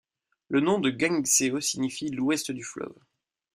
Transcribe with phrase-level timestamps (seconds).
[0.47, 2.95] Le nom de Gangseo signifie l'ouest du fleuve.